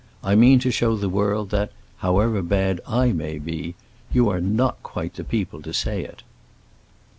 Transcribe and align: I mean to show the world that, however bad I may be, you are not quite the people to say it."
I 0.23 0.33
mean 0.33 0.57
to 0.61 0.71
show 0.71 0.95
the 0.95 1.09
world 1.13 1.51
that, 1.51 1.71
however 1.97 2.41
bad 2.41 2.81
I 2.87 3.11
may 3.11 3.37
be, 3.37 3.75
you 4.11 4.29
are 4.29 4.41
not 4.41 4.81
quite 4.81 5.13
the 5.13 5.23
people 5.23 5.61
to 5.61 5.73
say 5.75 6.03
it." 6.03 6.23